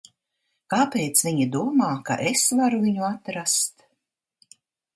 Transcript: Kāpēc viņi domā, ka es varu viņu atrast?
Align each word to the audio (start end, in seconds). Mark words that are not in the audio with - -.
Kāpēc 0.73 1.21
viņi 1.27 1.45
domā, 1.57 1.91
ka 2.09 2.17
es 2.31 2.47
varu 2.61 2.81
viņu 2.89 3.07
atrast? 3.11 3.87